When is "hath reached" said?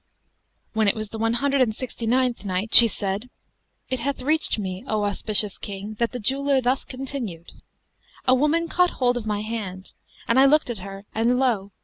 3.99-4.57